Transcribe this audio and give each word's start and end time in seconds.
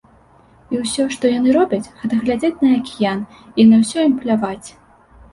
І 0.75 0.79
ўсё, 0.83 1.03
што 1.15 1.23
яны 1.33 1.51
робяць, 1.57 1.91
гэта 1.99 2.13
глядзяць 2.21 2.61
на 2.65 2.71
акіян, 2.77 3.19
і 3.61 3.67
на 3.73 3.79
ўсё 3.83 4.07
ім 4.07 4.15
пляваць. 4.23 4.67